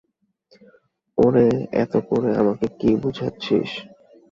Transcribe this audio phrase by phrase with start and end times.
[1.17, 1.47] ওরে,
[1.81, 3.69] অত করে আমাকে কী বোঝাচ্ছিস।